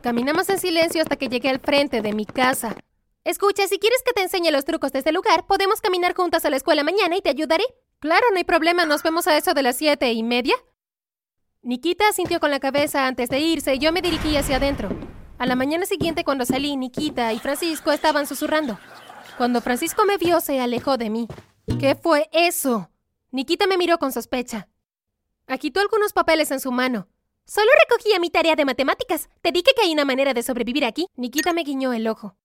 Caminamos 0.00 0.48
en 0.48 0.60
silencio 0.60 1.02
hasta 1.02 1.16
que 1.16 1.28
llegué 1.28 1.48
al 1.48 1.58
frente 1.58 2.02
de 2.02 2.12
mi 2.12 2.24
casa. 2.24 2.76
Escucha, 3.24 3.66
si 3.66 3.80
quieres 3.80 4.02
que 4.04 4.12
te 4.12 4.22
enseñe 4.22 4.52
los 4.52 4.64
trucos 4.64 4.92
de 4.92 5.00
este 5.00 5.10
lugar, 5.10 5.44
podemos 5.48 5.80
caminar 5.80 6.14
juntas 6.14 6.44
a 6.44 6.50
la 6.50 6.56
escuela 6.56 6.84
mañana 6.84 7.16
y 7.16 7.20
te 7.20 7.30
ayudaré. 7.30 7.64
Claro, 8.02 8.26
no 8.32 8.38
hay 8.38 8.42
problema, 8.42 8.84
nos 8.84 9.04
vemos 9.04 9.28
a 9.28 9.36
eso 9.36 9.54
de 9.54 9.62
las 9.62 9.76
siete 9.76 10.12
y 10.12 10.24
media. 10.24 10.56
Nikita 11.62 12.08
asintió 12.08 12.40
con 12.40 12.50
la 12.50 12.58
cabeza 12.58 13.06
antes 13.06 13.28
de 13.28 13.38
irse 13.38 13.76
y 13.76 13.78
yo 13.78 13.92
me 13.92 14.02
dirigí 14.02 14.36
hacia 14.36 14.56
adentro. 14.56 14.88
A 15.38 15.46
la 15.46 15.54
mañana 15.54 15.86
siguiente, 15.86 16.24
cuando 16.24 16.44
salí, 16.44 16.76
Nikita 16.76 17.32
y 17.32 17.38
Francisco 17.38 17.92
estaban 17.92 18.26
susurrando. 18.26 18.76
Cuando 19.38 19.60
Francisco 19.60 20.04
me 20.04 20.18
vio, 20.18 20.40
se 20.40 20.60
alejó 20.60 20.96
de 20.96 21.10
mí. 21.10 21.28
¿Qué 21.78 21.94
fue 21.94 22.28
eso? 22.32 22.90
Nikita 23.30 23.68
me 23.68 23.78
miró 23.78 23.98
con 23.98 24.10
sospecha. 24.10 24.68
Agitó 25.46 25.78
algunos 25.78 26.12
papeles 26.12 26.50
en 26.50 26.58
su 26.58 26.72
mano. 26.72 27.06
Solo 27.46 27.70
recogía 27.88 28.18
mi 28.18 28.30
tarea 28.30 28.56
de 28.56 28.64
matemáticas. 28.64 29.28
Te 29.42 29.52
dije 29.52 29.70
que 29.76 29.82
hay 29.82 29.92
una 29.92 30.04
manera 30.04 30.34
de 30.34 30.42
sobrevivir 30.42 30.84
aquí. 30.84 31.06
Nikita 31.14 31.52
me 31.52 31.62
guiñó 31.62 31.92
el 31.92 32.08
ojo. 32.08 32.36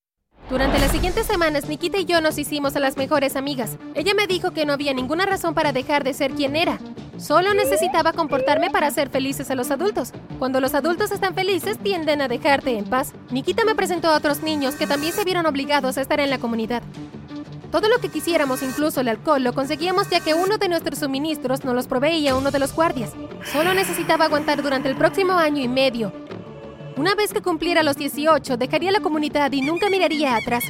Durante 0.50 0.80
las 0.80 0.92
siguientes 0.92 1.28
semanas, 1.28 1.68
Nikita 1.68 1.98
y 1.98 2.06
yo 2.06 2.22
nos 2.22 2.38
hicimos 2.38 2.74
a 2.78 2.80
las 2.80 2.96
mejores 2.96 3.36
amigas. 3.36 3.78
Ella 3.96 4.14
me 4.14 4.28
dijo 4.28 4.52
que 4.52 4.66
no 4.66 4.72
había 4.72 4.94
ninguna 4.94 5.26
razón 5.26 5.54
para 5.54 5.74
dejar 5.74 6.06
de 6.06 6.14
ser 6.14 6.32
quien 6.32 6.56
era. 6.56 6.80
Solo 7.18 7.54
necesitaba 7.54 8.14
comportarme 8.14 8.70
para 8.70 8.88
hacer 8.88 9.10
felices 9.10 9.52
a 9.52 9.56
los 9.56 9.72
adultos. 9.72 10.14
Cuando 10.40 10.62
los 10.62 10.74
adultos 10.74 11.12
están 11.12 11.36
felices, 11.36 11.78
tienden 11.80 12.22
a 12.22 12.30
dejarte 12.30 12.78
en 12.78 12.86
paz. 12.86 13.12
Nikita 13.30 13.66
me 13.66 13.76
presentó 13.76 14.08
a 14.08 14.16
otros 14.16 14.42
niños 14.42 14.76
que 14.76 14.88
también 14.88 15.12
se 15.12 15.26
vieron 15.26 15.46
obligados 15.46 15.98
a 15.98 16.02
estar 16.02 16.22
en 16.22 16.30
la 16.30 16.38
comunidad. 16.38 16.82
Todo 17.70 17.90
lo 17.90 18.00
que 18.00 18.08
quisiéramos, 18.08 18.64
incluso 18.64 19.02
el 19.02 19.10
alcohol, 19.10 19.44
lo 19.44 19.52
conseguíamos 19.52 20.10
ya 20.10 20.22
que 20.22 20.34
uno 20.34 20.58
de 20.58 20.70
nuestros 20.70 21.00
suministros 21.00 21.66
nos 21.66 21.76
los 21.76 21.88
proveía 21.88 22.38
uno 22.38 22.52
de 22.52 22.60
los 22.60 22.74
guardias. 22.74 23.12
Solo 23.52 23.74
necesitaba 23.74 24.26
aguantar 24.26 24.64
durante 24.64 24.88
el 24.88 24.96
próximo 24.96 25.34
año 25.34 25.62
y 25.62 25.68
medio. 25.68 26.14
Una 26.98 27.14
vez 27.14 27.32
que 27.32 27.44
cumpliera 27.44 27.84
los 27.84 27.96
18, 27.96 28.58
dejaría 28.58 28.92
la 28.92 29.02
comunidad 29.02 29.52
y 29.52 29.62
nunca 29.62 29.88
miraría 29.88 30.36
atrás. 30.36 30.64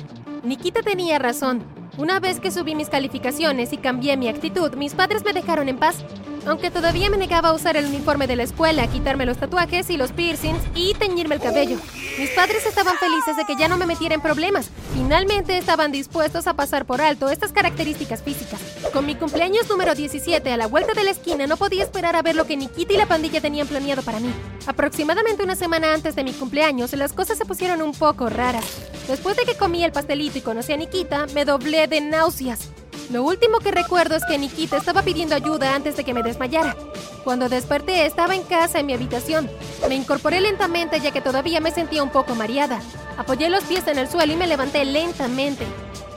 Nikita 0.44 0.82
tenía 0.82 1.20
razón. 1.20 1.64
Una 1.98 2.20
vez 2.20 2.42
que 2.42 2.52
subí 2.52 2.76
mis 2.76 2.90
calificaciones 2.90 3.72
y 3.72 3.78
cambié 3.78 4.18
mi 4.18 4.28
actitud, 4.28 4.74
mis 4.76 4.94
padres 4.94 5.24
me 5.24 5.32
dejaron 5.32 5.70
en 5.70 5.78
paz. 5.78 6.04
Aunque 6.48 6.72
todavía 6.72 7.10
me 7.10 7.18
negaba 7.18 7.50
a 7.50 7.54
usar 7.54 7.75
el 7.75 7.86
uniforme 7.86 8.25
de 8.25 8.38
la 8.38 8.44
escuela, 8.44 8.88
quitarme 8.88 9.25
los 9.25 9.38
tatuajes 9.38 9.89
y 9.89 9.98
los 9.98 10.13
piercings 10.13 10.62
y 10.75 10.94
teñirme 10.94 11.36
el 11.36 11.42
cabello. 11.42 11.77
Mis 12.18 12.30
padres 12.30 12.66
estaban 12.66 12.96
felices 12.98 13.36
de 13.36 13.44
que 13.44 13.60
ya 13.60 13.68
no 13.68 13.77
me 13.77 13.86
metiera 13.86 14.16
en 14.16 14.22
problemas. 14.22 14.70
Finalmente 14.94 15.58
estaban 15.58 15.92
dispuestos 15.92 16.48
a 16.48 16.54
pasar 16.54 16.86
por 16.86 17.01
alto 17.01 17.30
estas 17.30 17.51
características 17.51 18.24
físicas. 18.24 18.62
Con 18.94 19.06
mi 19.06 19.16
cumpleaños 19.16 19.70
número 19.70 19.94
17 19.94 20.50
a 20.50 20.58
la 20.58 20.68
vuelta 20.68 20.94
de 20.94 21.04
la 21.04 21.12
esquina 21.12 21.48
no 21.48 21.58
podía 21.58 21.84
esperar 21.84 22.16
a 22.16 22.22
ver 22.22 22.36
lo 22.36 22.46
que 22.46 22.56
Nikita 22.56 22.94
y 22.94 22.98
la 22.98 23.08
pandilla 23.08 23.42
tenían 23.42 23.68
planeado 23.68 24.01
para 24.01 24.22
mí. 24.22 24.34
Aproximadamente 24.66 25.44
una 25.44 25.56
semana 25.56 25.94
antes 25.94 26.16
de 26.16 26.24
mi 26.24 26.32
cumpleaños, 26.32 26.94
las 26.94 27.12
cosas 27.12 27.38
se 27.38 27.46
pusieron 27.46 27.82
un 27.82 27.92
poco 27.92 28.30
raras. 28.30 28.66
Después 29.08 29.36
de 29.36 29.44
que 29.44 29.58
comí 29.58 29.84
el 29.84 29.92
pastelito 29.92 30.38
y 30.38 30.42
conocí 30.42 30.72
a 30.72 30.77
Nikita, 30.77 31.27
me 31.34 31.44
doblé 31.44 31.88
de 31.88 32.01
náuseas. 32.01 32.70
Lo 33.10 33.24
último 33.24 33.60
que 33.60 33.72
recuerdo 33.72 34.16
es 34.16 34.26
que 34.26 34.38
Nikita 34.38 34.76
estaba 34.76 35.02
pidiendo 35.02 35.34
ayuda 35.34 35.74
antes 35.74 35.96
de 35.96 36.04
que 36.04 36.14
me 36.14 36.24
desmayara. 36.24 36.76
Cuando 37.24 37.48
desperté 37.48 38.06
estaba 38.06 38.36
en 38.36 38.44
casa 38.44 38.80
en 38.80 38.86
mi 38.86 38.94
habitación. 38.94 39.50
Me 39.88 39.96
incorporé 39.96 40.42
lentamente 40.42 41.00
ya 41.00 41.12
que 41.12 41.22
todavía 41.22 41.62
me 41.62 41.72
sentía 41.72 42.04
un 42.04 42.10
poco 42.10 42.36
mareada. 42.36 42.82
Apoyé 43.18 43.50
los 43.50 43.64
pies 43.64 43.88
en 43.88 43.98
el 43.98 44.10
suelo 44.10 44.34
y 44.34 44.36
me 44.36 44.46
levanté 44.46 44.84
lentamente. 44.84 45.66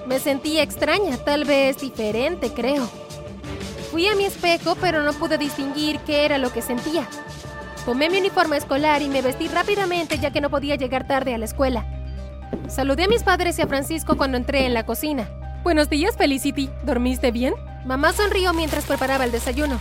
Me 0.07 0.19
sentí 0.19 0.59
extraña, 0.59 1.17
tal 1.19 1.45
vez 1.45 1.79
diferente, 1.79 2.53
creo. 2.53 2.89
Fui 3.93 4.09
a 4.09 4.17
mi 4.17 4.25
espejo, 4.25 4.77
pero 4.81 5.05
no 5.05 5.13
pude 5.13 5.39
distinguir 5.39 6.01
qué 6.01 6.25
era 6.25 6.39
lo 6.39 6.53
que 6.53 6.63
sentía. 6.63 7.07
Tomé 7.85 8.11
mi 8.11 8.19
uniforme 8.19 8.57
escolar 8.57 9.01
y 9.01 9.09
me 9.09 9.23
vestí 9.23 9.47
rápidamente 9.47 10.19
ya 10.19 10.33
que 10.33 10.41
no 10.41 10.51
podía 10.51 10.75
llegar 10.75 11.07
tarde 11.07 11.35
a 11.35 11.39
la 11.39 11.45
escuela. 11.45 11.87
Saludé 12.69 13.05
a 13.05 13.09
mis 13.09 13.23
padres 13.23 13.59
y 13.59 13.63
a 13.63 13.69
Francisco 13.69 14.17
cuando 14.17 14.37
entré 14.37 14.67
en 14.67 14.75
la 14.75 14.85
cocina. 14.85 15.31
Buenos 15.63 15.91
días, 15.91 16.17
Felicity. 16.17 16.71
¿Dormiste 16.85 17.31
bien? 17.31 17.55
Mamá 17.85 18.15
sonrió 18.15 18.55
mientras 18.55 18.87
preparaba 18.87 19.25
el 19.27 19.31
desayuno. 19.31 19.79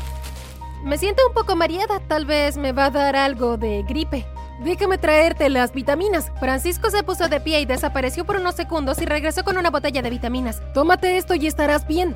Me 0.84 0.98
siento 0.98 1.22
un 1.26 1.34
poco 1.34 1.56
mareada, 1.56 2.02
tal 2.06 2.26
vez 2.26 2.58
me 2.58 2.74
va 2.74 2.86
a 2.86 2.90
dar 2.90 3.16
algo 3.16 3.56
de 3.56 3.84
gripe. 3.84 4.26
Déjame 4.60 4.98
traerte 4.98 5.50
las 5.50 5.72
vitaminas. 5.72 6.34
Francisco 6.38 6.90
se 6.90 7.02
puso 7.04 7.30
de 7.30 7.40
pie 7.40 7.62
y 7.62 7.66
desapareció 7.66 8.26
por 8.26 8.36
unos 8.36 8.56
segundos 8.56 9.02
y 9.02 9.06
regresó 9.06 9.46
con 9.46 9.58
una 9.58 9.70
botella 9.70 10.02
de 10.02 10.10
vitaminas. 10.10 10.62
Tómate 10.74 11.18
esto 11.18 11.34
y 11.34 11.48
estarás 11.48 11.88
bien. 11.88 12.14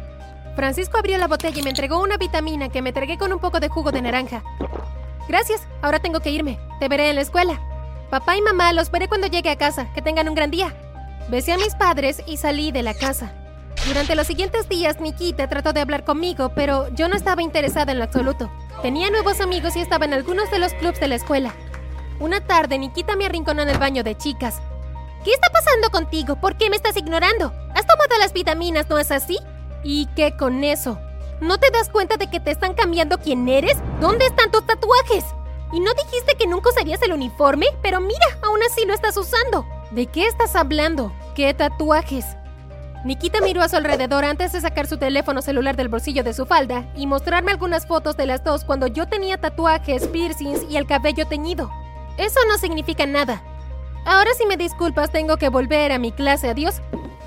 Francisco 0.57 0.97
abrió 0.97 1.17
la 1.17 1.27
botella 1.27 1.57
y 1.57 1.63
me 1.63 1.69
entregó 1.69 2.03
una 2.03 2.17
vitamina 2.17 2.67
que 2.67 2.81
me 2.81 2.91
tragué 2.91 3.17
con 3.17 3.31
un 3.31 3.39
poco 3.39 3.61
de 3.61 3.69
jugo 3.69 3.93
de 3.93 4.01
naranja. 4.01 4.43
Gracias, 5.29 5.61
ahora 5.81 5.99
tengo 5.99 6.19
que 6.19 6.31
irme. 6.31 6.59
Te 6.81 6.89
veré 6.89 7.09
en 7.09 7.15
la 7.15 7.21
escuela. 7.21 7.61
Papá 8.09 8.35
y 8.35 8.41
mamá 8.41 8.73
los 8.73 8.91
veré 8.91 9.07
cuando 9.07 9.27
llegue 9.27 9.49
a 9.49 9.57
casa. 9.57 9.87
Que 9.93 10.01
tengan 10.01 10.27
un 10.27 10.35
gran 10.35 10.51
día. 10.51 10.75
Besé 11.29 11.53
a 11.53 11.57
mis 11.57 11.75
padres 11.75 12.21
y 12.27 12.35
salí 12.35 12.73
de 12.73 12.83
la 12.83 12.93
casa. 12.93 13.31
Durante 13.85 14.15
los 14.15 14.27
siguientes 14.27 14.69
días, 14.69 15.01
Nikita 15.01 15.49
trató 15.49 15.73
de 15.73 15.81
hablar 15.81 16.05
conmigo, 16.05 16.53
pero 16.55 16.87
yo 16.95 17.09
no 17.09 17.15
estaba 17.15 17.41
interesada 17.41 17.91
en 17.91 17.97
lo 17.97 18.05
absoluto. 18.05 18.49
Tenía 18.81 19.09
nuevos 19.09 19.41
amigos 19.41 19.75
y 19.75 19.81
estaba 19.81 20.05
en 20.05 20.13
algunos 20.13 20.49
de 20.51 20.59
los 20.59 20.73
clubs 20.75 21.01
de 21.01 21.09
la 21.09 21.15
escuela. 21.15 21.53
Una 22.21 22.39
tarde, 22.39 22.79
Nikita 22.79 23.17
me 23.17 23.25
arrinconó 23.25 23.61
en 23.61 23.69
el 23.69 23.77
baño 23.77 24.01
de 24.01 24.15
chicas. 24.15 24.61
¿Qué 25.25 25.31
está 25.31 25.49
pasando 25.49 25.89
contigo? 25.89 26.37
¿Por 26.39 26.57
qué 26.57 26.69
me 26.69 26.77
estás 26.77 26.95
ignorando? 26.95 27.53
¿Has 27.75 27.85
tomado 27.85 28.17
las 28.19 28.31
vitaminas, 28.31 28.89
no 28.89 28.99
es 28.99 29.11
así? 29.11 29.37
¿Y 29.83 30.05
qué 30.15 30.37
con 30.37 30.63
eso? 30.63 30.97
¿No 31.41 31.57
te 31.57 31.69
das 31.69 31.89
cuenta 31.89 32.15
de 32.15 32.27
que 32.27 32.39
te 32.39 32.51
están 32.51 32.75
cambiando 32.75 33.17
quién 33.17 33.49
eres? 33.49 33.75
¿Dónde 33.99 34.27
están 34.27 34.49
tus 34.49 34.65
tatuajes? 34.65 35.25
¿Y 35.73 35.81
no 35.81 35.91
dijiste 35.93 36.35
que 36.35 36.47
nunca 36.47 36.69
usarías 36.69 37.01
el 37.01 37.11
uniforme? 37.11 37.65
Pero 37.81 37.99
mira, 37.99 38.25
aún 38.43 38.59
así 38.63 38.85
lo 38.85 38.93
estás 38.93 39.17
usando. 39.17 39.65
¿De 39.91 40.05
qué 40.05 40.25
estás 40.25 40.55
hablando? 40.55 41.11
¿Qué 41.35 41.53
tatuajes? 41.53 42.25
Nikita 43.03 43.41
miró 43.41 43.61
a 43.61 43.67
su 43.67 43.75
alrededor 43.75 44.23
antes 44.23 44.53
de 44.53 44.61
sacar 44.61 44.87
su 44.87 44.97
teléfono 44.97 45.41
celular 45.41 45.75
del 45.75 45.89
bolsillo 45.89 46.23
de 46.23 46.33
su 46.33 46.45
falda 46.45 46.85
y 46.95 47.05
mostrarme 47.05 47.51
algunas 47.51 47.85
fotos 47.85 48.15
de 48.15 48.25
las 48.25 48.45
dos 48.45 48.63
cuando 48.63 48.87
yo 48.87 49.07
tenía 49.07 49.37
tatuajes, 49.37 50.07
piercings 50.07 50.61
y 50.69 50.77
el 50.77 50.87
cabello 50.87 51.27
teñido. 51.27 51.69
Eso 52.17 52.39
no 52.47 52.57
significa 52.57 53.05
nada. 53.05 53.43
Ahora 54.05 54.31
si 54.37 54.45
me 54.45 54.55
disculpas 54.55 55.11
tengo 55.11 55.35
que 55.35 55.49
volver 55.49 55.91
a 55.91 55.99
mi 55.99 56.13
clase, 56.13 56.49
adiós. 56.49 56.81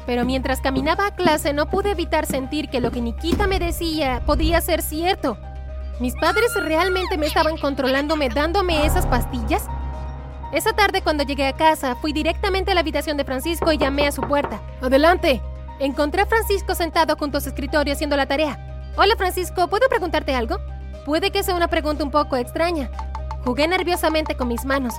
Pero 0.06 0.24
mientras 0.24 0.62
caminaba 0.62 1.08
a 1.08 1.14
clase 1.14 1.52
no 1.52 1.68
pude 1.68 1.90
evitar 1.90 2.24
sentir 2.24 2.70
que 2.70 2.80
lo 2.80 2.90
que 2.90 3.02
Nikita 3.02 3.46
me 3.46 3.58
decía 3.58 4.22
podía 4.24 4.62
ser 4.62 4.80
cierto. 4.80 5.36
¿Mis 6.00 6.14
padres 6.14 6.54
realmente 6.54 7.18
me 7.18 7.26
estaban 7.26 7.58
controlándome 7.58 8.30
dándome 8.30 8.86
esas 8.86 9.06
pastillas? 9.06 9.66
Esa 10.52 10.72
tarde 10.72 11.02
cuando 11.02 11.24
llegué 11.24 11.48
a 11.48 11.56
casa 11.56 11.96
fui 11.96 12.14
directamente 12.14 12.70
a 12.70 12.74
la 12.74 12.80
habitación 12.80 13.18
de 13.18 13.24
Francisco 13.24 13.72
y 13.72 13.78
llamé 13.78 14.06
a 14.06 14.12
su 14.12 14.22
puerta. 14.22 14.62
¡Adelante! 14.80 15.42
Encontré 15.78 16.22
a 16.22 16.26
Francisco 16.26 16.74
sentado 16.74 17.16
junto 17.16 17.36
a 17.36 17.40
su 17.40 17.50
escritorio 17.50 17.92
haciendo 17.92 18.16
la 18.16 18.26
tarea. 18.26 18.58
Hola 18.96 19.14
Francisco, 19.16 19.68
¿puedo 19.68 19.88
preguntarte 19.90 20.34
algo? 20.34 20.56
Puede 21.04 21.30
que 21.30 21.42
sea 21.42 21.54
una 21.54 21.68
pregunta 21.68 22.02
un 22.02 22.10
poco 22.10 22.36
extraña. 22.36 22.90
Jugué 23.44 23.68
nerviosamente 23.68 24.36
con 24.36 24.48
mis 24.48 24.64
manos. 24.64 24.94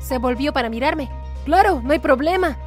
Se 0.00 0.18
volvió 0.18 0.52
para 0.52 0.70
mirarme. 0.70 1.08
Claro, 1.44 1.80
no 1.84 1.92
hay 1.92 2.00
problema. 2.00 2.58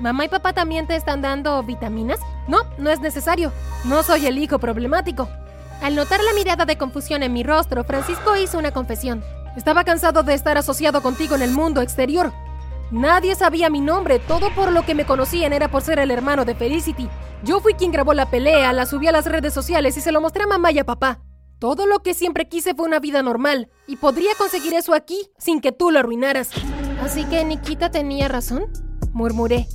¿Mamá 0.00 0.24
y 0.24 0.28
papá 0.28 0.54
también 0.54 0.86
te 0.86 0.96
están 0.96 1.20
dando 1.20 1.62
vitaminas? 1.62 2.18
No, 2.48 2.62
no 2.78 2.90
es 2.90 3.00
necesario. 3.00 3.52
No 3.84 4.02
soy 4.02 4.26
el 4.26 4.38
hijo 4.38 4.58
problemático. 4.58 5.28
Al 5.82 5.94
notar 5.96 6.20
la 6.24 6.32
mirada 6.32 6.64
de 6.64 6.78
confusión 6.78 7.22
en 7.22 7.34
mi 7.34 7.42
rostro, 7.42 7.84
Francisco 7.84 8.34
hizo 8.36 8.58
una 8.58 8.72
confesión. 8.72 9.22
Estaba 9.56 9.84
cansado 9.84 10.22
de 10.22 10.32
estar 10.32 10.56
asociado 10.56 11.02
contigo 11.02 11.36
en 11.36 11.42
el 11.42 11.50
mundo 11.52 11.82
exterior. 11.82 12.32
Nadie 12.94 13.34
sabía 13.34 13.70
mi 13.70 13.80
nombre, 13.80 14.20
todo 14.20 14.54
por 14.54 14.70
lo 14.70 14.86
que 14.86 14.94
me 14.94 15.04
conocían 15.04 15.52
era 15.52 15.68
por 15.68 15.82
ser 15.82 15.98
el 15.98 16.12
hermano 16.12 16.44
de 16.44 16.54
Felicity. 16.54 17.08
Yo 17.42 17.58
fui 17.58 17.74
quien 17.74 17.90
grabó 17.90 18.14
la 18.14 18.30
pelea, 18.30 18.72
la 18.72 18.86
subí 18.86 19.08
a 19.08 19.12
las 19.12 19.26
redes 19.26 19.52
sociales 19.52 19.96
y 19.96 20.00
se 20.00 20.12
lo 20.12 20.20
mostré 20.20 20.44
a 20.44 20.46
mamá 20.46 20.70
y 20.70 20.78
a 20.78 20.86
papá. 20.86 21.20
Todo 21.58 21.88
lo 21.88 22.04
que 22.04 22.14
siempre 22.14 22.48
quise 22.48 22.72
fue 22.72 22.86
una 22.86 23.00
vida 23.00 23.20
normal, 23.20 23.68
y 23.88 23.96
podría 23.96 24.30
conseguir 24.38 24.74
eso 24.74 24.94
aquí 24.94 25.28
sin 25.38 25.60
que 25.60 25.72
tú 25.72 25.90
lo 25.90 25.98
arruinaras. 25.98 26.50
Así 27.02 27.24
que 27.24 27.44
Nikita 27.44 27.90
tenía 27.90 28.28
razón, 28.28 28.66
murmuré. 29.12 29.66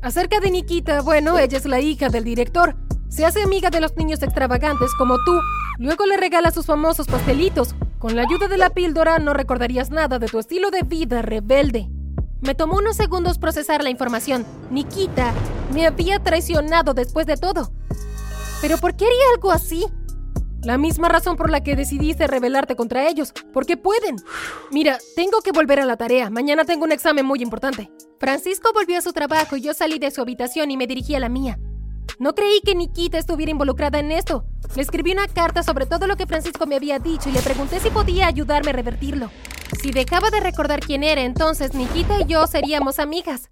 Acerca 0.00 0.38
de 0.38 0.52
Nikita, 0.52 1.02
bueno, 1.02 1.40
ella 1.40 1.58
es 1.58 1.66
la 1.66 1.80
hija 1.80 2.10
del 2.10 2.22
director. 2.22 2.76
Se 3.08 3.24
hace 3.24 3.42
amiga 3.42 3.70
de 3.70 3.80
los 3.80 3.96
niños 3.96 4.22
extravagantes 4.22 4.94
como 4.96 5.16
tú. 5.24 5.40
Luego 5.80 6.06
le 6.06 6.16
regala 6.16 6.52
sus 6.52 6.66
famosos 6.66 7.08
pastelitos. 7.08 7.74
Con 7.98 8.14
la 8.14 8.22
ayuda 8.22 8.46
de 8.46 8.56
la 8.56 8.70
píldora 8.70 9.18
no 9.18 9.34
recordarías 9.34 9.90
nada 9.90 10.20
de 10.20 10.28
tu 10.28 10.38
estilo 10.38 10.70
de 10.70 10.84
vida 10.84 11.22
rebelde. 11.22 11.90
Me 12.40 12.54
tomó 12.54 12.76
unos 12.76 12.96
segundos 12.96 13.38
procesar 13.38 13.82
la 13.82 13.90
información. 13.90 14.44
Nikita 14.70 15.32
me 15.72 15.86
había 15.86 16.22
traicionado 16.22 16.94
después 16.94 17.26
de 17.26 17.36
todo. 17.36 17.72
¿Pero 18.60 18.78
por 18.78 18.96
qué 18.96 19.06
haría 19.06 19.34
algo 19.34 19.50
así? 19.50 19.86
La 20.62 20.78
misma 20.78 21.08
razón 21.08 21.36
por 21.36 21.50
la 21.50 21.62
que 21.62 21.76
decidiste 21.76 22.26
rebelarte 22.26 22.74
contra 22.74 23.08
ellos, 23.08 23.32
porque 23.52 23.76
pueden. 23.76 24.16
Mira, 24.72 24.98
tengo 25.14 25.40
que 25.40 25.52
volver 25.52 25.80
a 25.80 25.86
la 25.86 25.96
tarea. 25.96 26.28
Mañana 26.28 26.64
tengo 26.64 26.84
un 26.84 26.92
examen 26.92 27.24
muy 27.24 27.40
importante. 27.40 27.90
Francisco 28.18 28.72
volvió 28.74 28.98
a 28.98 29.02
su 29.02 29.12
trabajo 29.12 29.56
y 29.56 29.60
yo 29.60 29.74
salí 29.74 29.98
de 29.98 30.10
su 30.10 30.20
habitación 30.20 30.70
y 30.70 30.76
me 30.76 30.86
dirigí 30.86 31.14
a 31.14 31.20
la 31.20 31.28
mía. 31.28 31.58
No 32.18 32.34
creí 32.34 32.60
que 32.62 32.74
Nikita 32.74 33.18
estuviera 33.18 33.52
involucrada 33.52 33.98
en 33.98 34.10
esto. 34.10 34.44
Le 34.74 34.82
escribí 34.82 35.12
una 35.12 35.28
carta 35.28 35.62
sobre 35.62 35.86
todo 35.86 36.06
lo 36.06 36.16
que 36.16 36.26
Francisco 36.26 36.66
me 36.66 36.76
había 36.76 36.98
dicho 36.98 37.28
y 37.28 37.32
le 37.32 37.42
pregunté 37.42 37.78
si 37.78 37.90
podía 37.90 38.26
ayudarme 38.26 38.70
a 38.70 38.74
revertirlo. 38.74 39.30
Si 39.80 39.90
dejaba 39.90 40.30
de 40.30 40.40
recordar 40.40 40.80
quién 40.80 41.02
era, 41.02 41.22
entonces 41.22 41.74
Nikita 41.74 42.20
y 42.20 42.24
yo 42.26 42.46
seríamos 42.46 42.98
amigas. 42.98 43.50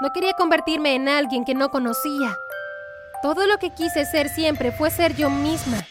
No 0.00 0.10
quería 0.12 0.32
convertirme 0.32 0.94
en 0.94 1.08
alguien 1.08 1.44
que 1.44 1.54
no 1.54 1.70
conocía. 1.70 2.36
Todo 3.22 3.46
lo 3.46 3.58
que 3.58 3.70
quise 3.70 4.04
ser 4.04 4.28
siempre 4.28 4.72
fue 4.72 4.90
ser 4.90 5.16
yo 5.16 5.28
misma. 5.28 5.86